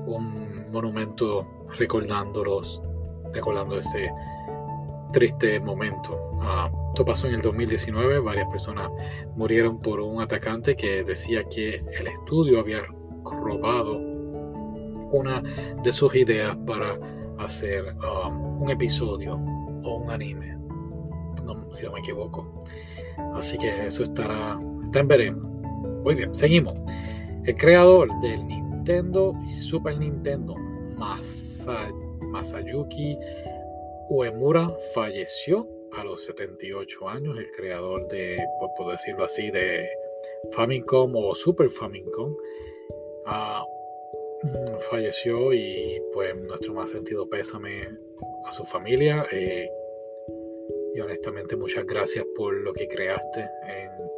un 0.06 0.72
monumento 0.72 1.46
recordándolos, 1.78 2.82
recordando 3.32 3.78
ese 3.78 4.10
triste 5.12 5.60
momento. 5.60 6.18
Ah, 6.40 6.70
esto 6.88 7.04
pasó 7.04 7.28
en 7.28 7.34
el 7.34 7.42
2019, 7.42 8.18
varias 8.18 8.48
personas 8.48 8.90
murieron 9.36 9.80
por 9.80 10.00
un 10.00 10.20
atacante 10.20 10.74
que 10.76 11.04
decía 11.04 11.44
que 11.44 11.76
el 11.76 12.06
estudio 12.08 12.60
había 12.60 12.82
robado 13.24 13.98
una 15.12 15.40
de 15.82 15.92
sus 15.92 16.14
ideas 16.14 16.56
para 16.66 16.98
hacer 17.38 17.94
um, 17.94 18.62
un 18.62 18.70
episodio 18.70 19.34
o 19.34 19.96
un 19.96 20.10
anime, 20.10 20.58
si 21.70 21.84
no 21.84 21.92
me 21.92 22.00
equivoco. 22.00 22.64
Así 23.34 23.56
que 23.58 23.86
eso 23.86 24.02
estará, 24.02 24.58
está 24.84 25.00
en 25.00 25.08
veremos. 25.08 25.44
Muy 26.04 26.14
bien, 26.14 26.34
seguimos. 26.34 26.74
El 27.46 27.56
creador 27.56 28.08
del 28.22 28.46
Nintendo 28.46 29.34
y 29.46 29.52
Super 29.52 29.98
Nintendo, 29.98 30.54
Masayuki 32.20 33.18
Uemura 34.08 34.70
falleció 34.94 35.68
a 35.92 36.04
los 36.04 36.24
78 36.24 37.08
años, 37.08 37.36
el 37.38 37.50
creador 37.50 38.08
de, 38.08 38.38
por 38.76 38.90
decirlo 38.90 39.24
así, 39.24 39.50
de 39.50 39.86
Famicom 40.52 41.14
o 41.14 41.34
Super 41.34 41.68
Famicom. 41.68 42.34
Mm, 44.44 44.78
falleció 44.90 45.52
y 45.54 46.02
pues 46.12 46.36
nuestro 46.36 46.74
más 46.74 46.90
sentido 46.90 47.28
pésame 47.28 47.88
a 48.44 48.50
su 48.52 48.62
familia 48.64 49.26
eh, 49.32 49.70
y 50.94 51.00
honestamente 51.00 51.56
muchas 51.56 51.86
gracias 51.86 52.26
por 52.36 52.54
lo 52.54 52.74
que 52.74 52.86
creaste 52.86 53.40
en, 53.40 54.13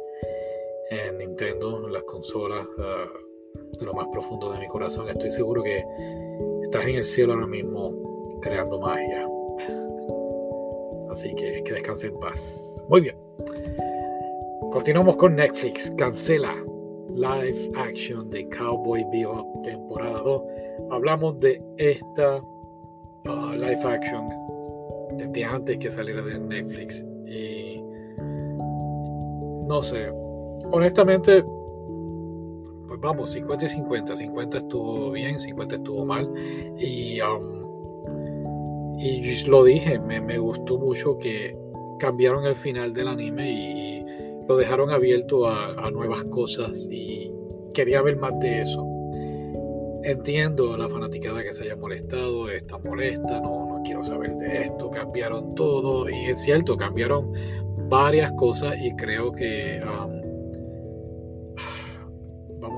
en 0.91 1.17
Nintendo, 1.17 1.87
las 1.87 2.03
consolas, 2.03 2.65
ah, 2.79 3.05
de 3.79 3.85
lo 3.85 3.93
más 3.93 4.07
profundo 4.11 4.51
de 4.51 4.59
mi 4.59 4.67
corazón. 4.67 5.09
Estoy 5.09 5.31
seguro 5.31 5.63
que 5.63 5.83
estás 6.63 6.87
en 6.87 6.95
el 6.95 7.05
cielo 7.05 7.33
ahora 7.33 7.47
mismo 7.47 8.39
creando 8.41 8.79
magia. 8.79 9.27
Así 11.09 11.33
que 11.35 11.63
que 11.63 11.73
descanse 11.73 12.07
en 12.07 12.19
paz. 12.19 12.81
Muy 12.89 13.01
bien. 13.01 13.15
Continuamos 14.71 15.15
con 15.15 15.35
Netflix. 15.35 15.89
Cancela 15.97 16.53
live 17.13 17.71
action 17.75 18.29
de 18.29 18.47
Cowboy 18.49 19.03
Bebop 19.11 19.63
temporada 19.63 20.19
2. 20.19 20.41
Hablamos 20.91 21.39
de 21.39 21.61
esta 21.77 22.39
uh, 22.39 23.51
live 23.53 23.81
action 23.83 24.29
desde 25.17 25.43
antes 25.43 25.77
que 25.79 25.89
saliera 25.89 26.21
de 26.21 26.37
Netflix. 26.39 27.03
Y 27.25 27.81
no 29.67 29.81
sé, 29.81 30.11
honestamente, 30.71 31.43
pues 32.87 32.99
vamos, 32.99 33.31
50 33.31 33.65
y 33.65 33.69
50. 33.69 34.17
50 34.17 34.57
estuvo 34.57 35.11
bien, 35.11 35.39
50 35.39 35.75
estuvo 35.75 36.05
mal. 36.05 36.29
Y 36.77 37.19
um, 37.21 37.67
y 38.99 39.43
lo 39.45 39.63
dije, 39.63 39.99
me, 39.99 40.19
me, 40.19 40.39
gustó 40.39 40.79
mucho 40.79 41.19
que 41.19 41.55
cambiaron 41.99 42.45
el 42.45 42.55
final 42.55 42.93
del 42.93 43.07
anime 43.07 43.51
y 43.51 44.05
lo 44.47 44.57
dejaron 44.57 44.89
abierto 44.89 45.47
a, 45.47 45.91
nuevas 45.91 46.23
cosas 46.25 46.87
y 46.89 47.31
quería 47.73 48.01
ver 48.01 48.17
más 48.17 48.39
de 48.39 48.61
eso. 48.61 48.85
Entiendo 50.03 50.75
la 50.77 50.89
fanaticada 50.89 51.43
que 51.43 51.53
se 51.53 51.63
haya 51.63 51.75
molestado, 51.75 52.49
está 52.49 52.77
molesta, 52.79 53.39
no, 53.39 53.67
no 53.67 53.81
quiero 53.83 54.03
saber 54.03 54.35
de 54.37 54.63
esto, 54.63 54.89
cambiaron 54.89 55.53
todo 55.53 56.09
y 56.09 56.29
es 56.29 56.41
cierto, 56.41 56.75
cambiaron 56.75 57.33
varias 57.89 58.31
cosas 58.33 58.75
y 58.81 58.95
creo 58.95 59.31
que 59.31 59.81
um, 59.83 60.16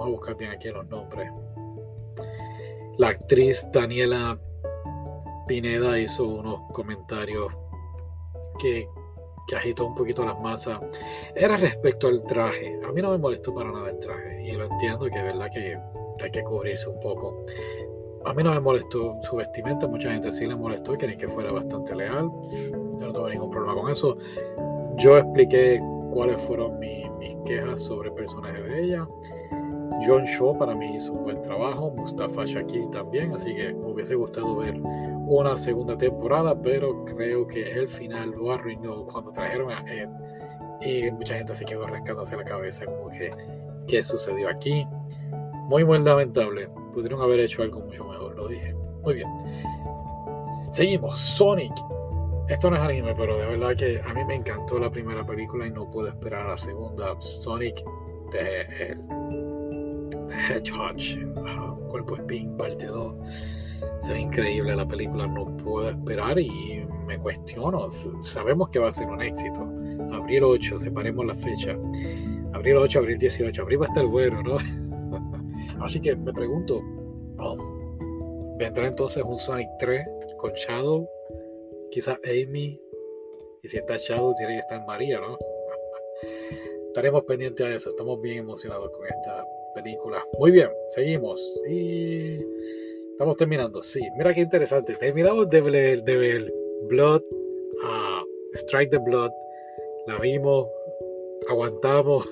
buscar 0.09 0.35
bien 0.35 0.51
aquí 0.51 0.69
los 0.69 0.87
nombres. 0.87 1.31
La 2.97 3.09
actriz 3.09 3.67
Daniela 3.71 4.37
Pineda 5.47 5.97
hizo 5.97 6.25
unos 6.25 6.61
comentarios 6.73 7.51
que, 8.59 8.87
que, 9.47 9.55
agitó 9.55 9.87
un 9.87 9.95
poquito 9.95 10.23
las 10.25 10.39
masas. 10.39 10.79
Era 11.33 11.57
respecto 11.57 12.07
al 12.07 12.23
traje. 12.23 12.79
A 12.87 12.91
mí 12.91 13.01
no 13.01 13.11
me 13.11 13.17
molestó 13.17 13.53
para 13.53 13.71
nada 13.71 13.89
el 13.89 13.99
traje. 13.99 14.43
Y 14.43 14.51
lo 14.51 14.65
entiendo 14.65 15.05
que 15.05 15.17
es 15.17 15.23
verdad 15.23 15.49
que 15.51 15.77
hay 16.23 16.31
que 16.31 16.43
cubrirse 16.43 16.87
un 16.87 16.99
poco. 16.99 17.45
A 18.25 18.33
mí 18.33 18.43
no 18.43 18.51
me 18.51 18.59
molestó 18.59 19.17
su 19.21 19.37
vestimenta. 19.37 19.87
Mucha 19.87 20.11
gente 20.11 20.31
sí 20.31 20.45
le 20.45 20.55
molestó. 20.55 20.93
Querían 20.93 21.17
que 21.17 21.27
fuera 21.27 21.51
bastante 21.51 21.95
leal. 21.95 22.29
Yo 22.99 23.07
no 23.07 23.13
tuve 23.13 23.31
ningún 23.31 23.49
problema 23.49 23.81
con 23.81 23.89
eso. 23.89 24.17
Yo 24.97 25.17
expliqué 25.17 25.81
cuáles 26.11 26.41
fueron 26.41 26.77
mis, 26.79 27.09
mis 27.13 27.35
quejas 27.45 27.81
sobre 27.81 28.09
el 28.09 28.15
personaje 28.15 28.61
de 28.61 28.83
ella. 28.83 29.07
John 30.05 30.23
Shaw 30.23 30.57
para 30.57 30.75
mí 30.75 30.95
hizo 30.95 31.13
un 31.13 31.23
buen 31.23 31.41
trabajo, 31.41 31.91
Mustafa 31.91 32.45
Shakir 32.45 32.89
también, 32.91 33.33
así 33.33 33.53
que 33.55 33.73
me 33.73 33.91
hubiese 33.91 34.15
gustado 34.15 34.55
ver 34.55 34.79
una 35.27 35.55
segunda 35.55 35.97
temporada, 35.97 36.59
pero 36.59 37.05
creo 37.05 37.45
que 37.45 37.71
el 37.71 37.87
final 37.87 38.31
lo 38.31 38.51
arruinó 38.51 39.05
cuando 39.05 39.31
trajeron 39.31 39.71
a 39.71 39.83
Ed 39.91 40.09
y 40.81 41.11
mucha 41.11 41.35
gente 41.35 41.53
se 41.53 41.65
quedó 41.65 41.85
rascándose 41.85 42.37
la 42.37 42.43
cabeza 42.43 42.85
como 42.85 43.09
que 43.09 43.29
qué 43.87 44.01
sucedió 44.03 44.49
aquí. 44.49 44.87
Muy 45.67 45.83
muy 45.83 45.99
lamentable, 45.99 46.69
pudieron 46.93 47.21
haber 47.21 47.41
hecho 47.41 47.61
algo 47.61 47.79
mucho 47.81 48.05
mejor, 48.05 48.35
lo 48.35 48.47
dije. 48.47 48.73
Muy 49.03 49.15
bien. 49.15 49.27
Seguimos, 50.71 51.19
Sonic. 51.19 51.73
Esto 52.47 52.69
no 52.69 52.77
es 52.77 52.81
anime, 52.81 53.13
pero 53.15 53.37
de 53.37 53.45
verdad 53.45 53.75
que 53.75 54.01
a 54.03 54.13
mí 54.13 54.25
me 54.25 54.35
encantó 54.35 54.79
la 54.79 54.89
primera 54.89 55.23
película 55.23 55.67
y 55.67 55.71
no 55.71 55.89
puedo 55.91 56.07
esperar 56.07 56.47
a 56.47 56.49
la 56.51 56.57
segunda. 56.57 57.15
Sonic 57.19 57.83
de 58.31 58.61
el 58.89 59.58
Hedgehog, 60.49 61.89
Cuerpo 61.89 62.15
Spin, 62.15 62.55
parte 62.57 62.85
2. 62.85 63.15
Se 64.01 64.13
ve 64.13 64.19
increíble 64.19 64.75
la 64.75 64.87
película, 64.87 65.27
no 65.27 65.55
puedo 65.57 65.89
esperar 65.89 66.39
y 66.39 66.85
me 67.05 67.17
cuestiono. 67.17 67.89
Sabemos 68.21 68.69
que 68.69 68.79
va 68.79 68.89
a 68.89 68.91
ser 68.91 69.07
un 69.07 69.21
éxito. 69.21 69.61
Abril 70.11 70.43
8, 70.43 70.79
separemos 70.79 71.25
la 71.25 71.35
fecha. 71.35 71.77
Abril 72.53 72.77
8, 72.77 72.99
abril 72.99 73.17
18. 73.17 73.61
Abril 73.61 73.81
va 73.81 73.85
a 73.85 73.89
estar 73.89 74.05
bueno, 74.05 74.41
¿no? 74.43 74.57
Así 75.83 76.01
que 76.01 76.15
me 76.15 76.33
pregunto, 76.33 76.81
¿vendrá 78.57 78.87
entonces 78.87 79.23
un 79.23 79.37
Sonic 79.37 79.67
3 79.79 80.05
con 80.37 80.51
Shadow? 80.53 81.07
Quizás 81.91 82.17
Amy. 82.25 82.79
Y 83.63 83.67
si 83.67 83.77
está 83.77 83.97
Shadow, 83.97 84.33
tiene 84.37 84.53
que 84.53 84.59
estar 84.59 84.85
María, 84.85 85.19
¿no? 85.19 85.37
Estaremos 86.87 87.23
pendientes 87.23 87.65
a 87.65 87.75
eso. 87.75 87.89
Estamos 87.89 88.21
bien 88.21 88.37
emocionados 88.39 88.89
con 88.91 89.05
esta 89.05 89.45
película. 89.73 90.23
Muy 90.39 90.51
bien, 90.51 90.69
seguimos. 90.89 91.41
Y 91.69 92.39
estamos 93.11 93.37
terminando. 93.37 93.81
Sí, 93.83 94.01
mira 94.17 94.33
qué 94.33 94.41
interesante. 94.41 94.95
Terminamos 94.95 95.49
de 95.49 95.61
ver, 95.61 96.53
Blood, 96.87 97.21
uh, 97.21 98.25
Strike 98.53 98.91
the 98.91 98.97
Blood. 98.97 99.31
La 100.07 100.17
vimos, 100.17 100.67
aguantamos. 101.49 102.27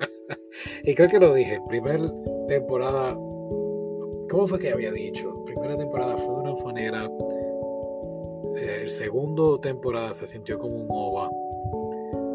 y 0.84 0.94
creo 0.94 1.08
que 1.08 1.20
lo 1.20 1.34
dije. 1.34 1.58
Primera 1.68 2.12
temporada. 2.48 3.14
¿Cómo 3.14 4.46
fue 4.46 4.58
que 4.58 4.70
había 4.70 4.92
dicho? 4.92 5.44
Primera 5.44 5.76
temporada 5.76 6.16
fue 6.16 6.34
de 6.34 6.40
una 6.40 6.64
manera. 6.64 7.10
El 8.56 8.88
segundo 8.90 9.58
temporada 9.58 10.14
se 10.14 10.26
sintió 10.26 10.58
como 10.58 10.76
un 10.76 10.86
OVA 10.88 11.30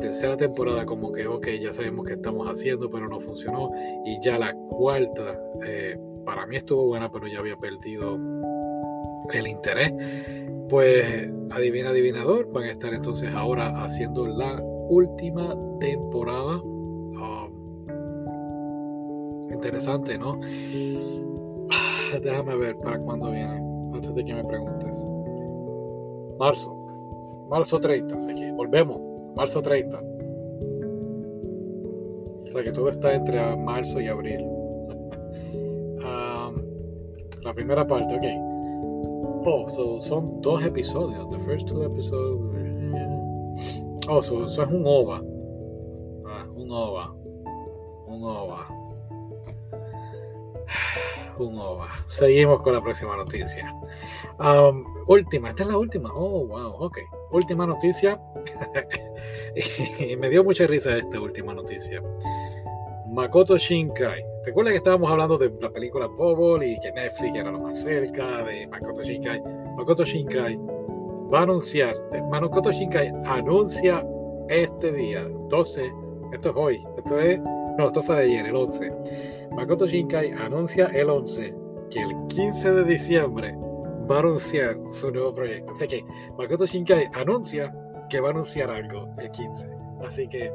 tercera 0.10 0.36
temporada 0.36 0.88
como 0.88 1.12
que, 1.12 1.28
ok, 1.28 1.48
ya 1.62 1.72
sabemos 1.72 2.04
qué 2.08 2.13
estamos 2.13 2.48
haciendo, 2.48 2.89
pero 2.89 3.08
no 3.08 3.19
funcionó. 3.19 3.69
Y 4.06 4.19
ya 4.22 4.39
la 4.39 4.56
cuarta, 4.56 5.39
eh, 5.63 6.00
para 6.26 6.48
mí 6.48 6.56
estuvo 6.56 6.88
buena, 6.88 7.12
pero 7.12 7.28
ya 7.28 7.38
había 7.38 7.56
perdido 7.56 8.17
el 9.32 9.48
interés. 9.48 9.93
Pues 10.67 11.30
adivina, 11.52 11.89
adivinador, 11.89 12.52
van 12.52 12.63
a 12.63 12.72
estar 12.72 12.91
entonces 12.91 13.30
ahora 13.36 13.84
haciendo 13.84 14.26
la 14.26 14.60
última 14.89 15.56
temporada. 15.80 16.60
Um, 16.63 17.52
interesante, 19.52 20.17
¿no? 20.17 20.39
Déjame 22.19 22.58
ver 22.58 22.80
para 22.80 22.98
cuándo 22.98 23.30
viene, 23.30 23.62
antes 23.93 24.15
de 24.15 24.26
que 24.26 24.34
me 24.34 24.43
preguntes. 24.43 25.08
marzo. 26.39 26.76
Marzo 27.48 27.80
30, 27.80 28.15
así 28.15 28.34
que 28.34 28.52
volvemos. 28.52 29.09
Marzo 29.35 29.61
30. 29.61 30.01
O 32.43 32.47
sea 32.51 32.63
que 32.63 32.71
todo 32.71 32.89
está 32.89 33.13
entre 33.13 33.55
marzo 33.57 34.01
y 34.01 34.07
abril. 34.07 34.45
Um, 35.99 36.55
la 37.43 37.53
primera 37.53 37.85
parte, 37.85 38.15
ok. 38.15 38.25
Oh, 39.45 39.99
son 40.01 40.41
dos 40.41 40.63
episodios. 40.63 41.29
The 41.29 41.39
first 41.39 41.67
two 41.67 41.83
episodes. 41.83 42.39
Oh, 44.07 44.19
eso 44.19 44.45
es 44.45 44.57
un 44.57 44.83
OVA. 44.85 45.21
Ah, 46.25 46.45
un 46.55 46.71
OVA. 46.71 47.13
Un 48.07 48.23
OVA. 48.23 48.67
Un 51.37 51.57
OVA. 51.57 51.87
Seguimos 52.07 52.61
con 52.61 52.73
la 52.73 52.81
próxima 52.81 53.15
noticia. 53.15 53.73
Última, 55.10 55.50
esta 55.50 55.63
es 55.63 55.69
la 55.69 55.78
última. 55.78 56.10
Oh, 56.13 56.48
wow, 56.48 56.76
ok. 56.80 56.98
Última 57.32 57.65
noticia. 57.65 58.19
y 60.08 60.15
me 60.17 60.30
dio 60.30 60.43
mucha 60.43 60.65
risa 60.67 60.98
esta 60.98 61.19
última 61.19 61.54
noticia. 61.54 62.02
Makoto 63.08 63.58
Shinkai. 63.58 64.24
¿Te 64.43 64.52
acuerdas 64.52 64.72
que 64.72 64.78
estábamos 64.78 65.10
hablando 65.10 65.38
de 65.38 65.52
la 65.60 65.72
película 65.72 66.06
Bobble 66.06 66.65
y 66.65 66.80
que 66.80 66.91
Netflix 66.91 67.36
era 67.36 67.52
lo 67.52 67.60
más 67.60 67.82
cerca 67.82 68.43
de 68.43 68.67
Makoto 68.67 69.02
Shinkai? 69.02 69.41
Makoto 69.76 70.06
Shinkai 70.06 70.58
va 71.34 71.39
a 71.39 71.43
anunciar, 71.43 71.95
Makoto 72.30 72.72
Shinkai 72.72 73.12
anuncia 73.26 74.06
este 74.50 74.91
día, 74.91 75.28
12, 75.50 75.91
esto 76.34 76.50
es 76.50 76.56
hoy, 76.56 76.84
esto 76.98 77.19
es, 77.19 77.39
no, 77.78 77.88
esto 77.88 78.02
fue 78.02 78.15
de 78.17 78.22
ayer, 78.24 78.45
el 78.48 78.56
11. 78.56 78.91
Makoto 79.56 79.86
Shinkai 79.86 80.32
anuncia 80.32 80.88
el 80.88 81.10
11 81.10 81.54
que 81.89 82.02
el 82.02 82.15
15 82.28 82.72
de 82.72 82.84
diciembre 82.84 83.56
va 84.10 84.17
a 84.17 84.19
anunciar 84.19 84.78
su 84.88 85.12
nuevo 85.12 85.34
proyecto. 85.34 85.74
Así 85.74 85.88
que 85.88 86.06
Makoto 86.38 86.65
Shinkai 86.65 87.12
anuncia 87.13 87.74
que 88.10 88.19
va 88.19 88.30
a 88.30 88.32
anunciar 88.32 88.72
algo 88.72 89.10
el 89.19 89.30
15. 89.32 89.69
Así 90.08 90.28
que 90.28 90.52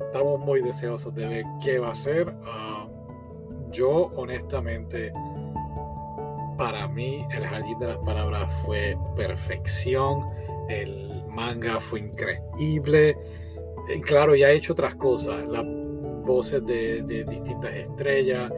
estamos 0.00 0.38
muy 0.40 0.62
deseosos 0.62 1.14
de 1.14 1.26
ver 1.26 1.44
qué 1.62 1.78
va 1.78 1.88
a 1.88 1.92
hacer. 1.92 2.34
Ah, 2.44 2.86
yo, 3.70 4.12
honestamente, 4.16 5.12
para 6.56 6.88
mí, 6.88 7.26
el 7.32 7.46
jardín 7.46 7.78
de 7.78 7.88
las 7.88 7.98
palabras 7.98 8.52
fue 8.64 8.96
perfección. 9.16 10.24
El 10.68 11.24
manga 11.28 11.80
fue 11.80 12.00
increíble. 12.00 13.16
Claro, 14.02 14.34
ya 14.34 14.50
he 14.50 14.56
hecho 14.56 14.72
otras 14.72 14.94
cosas. 14.94 15.44
Las 15.46 15.64
voces 16.26 16.64
de, 16.66 17.02
distintas 17.02 17.74
estrellas, 17.74 18.52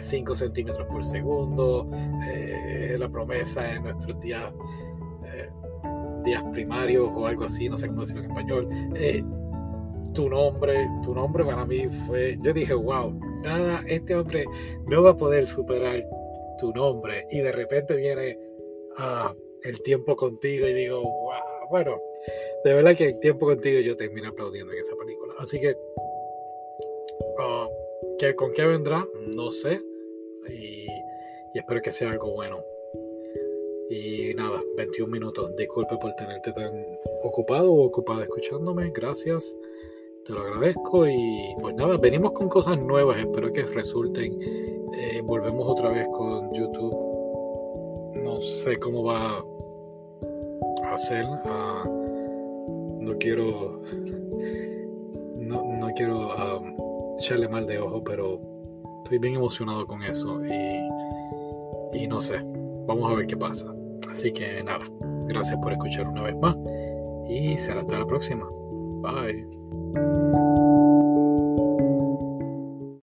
5 0.00 0.32
eh, 0.32 0.36
centímetros 0.36 0.86
por 0.88 1.04
segundo, 1.04 1.88
eh, 2.26 2.96
la 2.98 3.08
promesa 3.08 3.72
en 3.72 3.84
nuestros 3.84 4.20
días, 4.20 4.52
eh, 5.24 5.48
días 6.24 6.42
primarios 6.52 7.10
o 7.14 7.26
algo 7.26 7.44
así, 7.44 7.68
no 7.68 7.76
sé 7.76 7.88
cómo 7.88 8.02
decirlo 8.02 8.24
en 8.24 8.30
español 8.30 8.68
tu 10.14 10.28
nombre, 10.28 10.88
tu 11.02 11.14
nombre 11.14 11.44
para 11.44 11.64
mí 11.64 11.88
fue, 12.06 12.36
yo 12.42 12.52
dije, 12.52 12.74
wow, 12.74 13.18
nada, 13.42 13.82
este 13.86 14.14
hombre 14.14 14.44
no 14.86 15.02
va 15.02 15.10
a 15.10 15.16
poder 15.16 15.46
superar 15.46 16.06
tu 16.58 16.72
nombre. 16.72 17.26
Y 17.30 17.40
de 17.40 17.52
repente 17.52 17.96
viene 17.96 18.38
ah, 18.98 19.34
el 19.62 19.80
tiempo 19.82 20.14
contigo 20.16 20.66
y 20.66 20.74
digo, 20.74 21.02
wow, 21.02 21.68
bueno, 21.70 21.98
de 22.64 22.74
verdad 22.74 22.96
que 22.96 23.08
el 23.08 23.20
tiempo 23.20 23.46
contigo 23.46 23.80
yo 23.80 23.96
termino 23.96 24.28
aplaudiendo 24.28 24.72
en 24.72 24.78
esa 24.78 24.94
película. 24.96 25.34
Así 25.38 25.60
que, 25.60 25.76
¿con 28.36 28.52
qué 28.52 28.64
vendrá? 28.64 29.04
No 29.34 29.50
sé. 29.50 29.82
Y, 30.48 30.86
espero 31.54 31.82
que 31.82 31.90
sea 31.90 32.10
algo 32.10 32.32
bueno. 32.32 32.62
Y 33.90 34.32
nada, 34.34 34.62
21 34.76 35.10
minutos. 35.10 35.54
Disculpe 35.56 35.96
por 35.96 36.14
tenerte 36.14 36.52
tan 36.52 36.72
ocupado 37.24 37.72
o 37.72 37.84
ocupada 37.84 38.22
escuchándome. 38.22 38.92
Gracias. 38.94 39.56
Te 40.24 40.32
lo 40.32 40.42
agradezco 40.42 41.08
y 41.08 41.56
pues 41.60 41.74
nada, 41.74 41.96
venimos 41.96 42.30
con 42.30 42.48
cosas 42.48 42.78
nuevas, 42.78 43.18
espero 43.18 43.52
que 43.52 43.62
resulten. 43.62 44.40
Eh, 44.94 45.20
volvemos 45.24 45.66
otra 45.68 45.90
vez 45.90 46.06
con 46.12 46.52
YouTube. 46.54 46.94
No 48.22 48.40
sé 48.40 48.78
cómo 48.78 49.02
va 49.02 49.44
a 50.84 50.98
ser. 50.98 51.24
Ah, 51.44 51.84
no 53.00 53.18
quiero. 53.18 53.82
No, 55.42 55.88
quiero 55.96 56.32
echarle 57.22 57.48
mal 57.48 57.66
de 57.66 57.78
ojo, 57.78 58.02
pero 58.02 58.40
estoy 59.04 59.18
bien 59.18 59.36
emocionado 59.36 59.86
con 59.86 60.02
eso 60.02 60.40
y, 60.44 62.02
y 62.02 62.08
no 62.08 62.20
sé. 62.20 62.40
Vamos 62.86 63.10
a 63.10 63.14
ver 63.14 63.26
qué 63.26 63.36
pasa. 63.36 63.72
Así 64.10 64.32
que 64.32 64.62
nada, 64.64 64.84
gracias 65.28 65.58
por 65.62 65.72
escuchar 65.72 66.08
una 66.08 66.22
vez 66.22 66.36
más 66.36 66.56
y 67.28 67.56
será 67.56 67.80
hasta 67.80 67.98
la 67.98 68.06
próxima. 68.06 68.46
Bye. 69.02 70.11